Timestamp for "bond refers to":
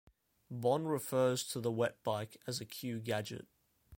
0.49-1.59